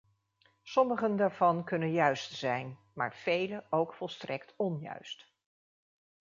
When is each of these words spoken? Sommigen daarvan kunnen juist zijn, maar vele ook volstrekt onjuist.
Sommigen 0.63 1.15
daarvan 1.15 1.63
kunnen 1.63 1.91
juist 1.91 2.33
zijn, 2.33 2.77
maar 2.93 3.13
vele 3.15 3.63
ook 3.69 3.93
volstrekt 3.93 4.53
onjuist. 4.57 5.27